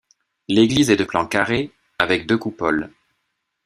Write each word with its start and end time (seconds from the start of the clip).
L'église 0.47 0.89
est 0.89 0.95
de 0.95 1.03
plan 1.03 1.27
carré, 1.27 1.69
avec 1.99 2.25
deux 2.25 2.39
coupoles. 2.39 2.89